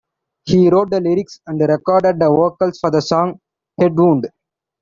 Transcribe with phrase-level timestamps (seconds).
[0.45, 3.39] He wrote the lyrics and recorded the vocals for the song
[3.79, 4.31] Headwound.